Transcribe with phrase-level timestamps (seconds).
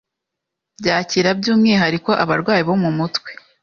[0.79, 3.29] byakira by’umwihariko abarwayi bo mu mutwe,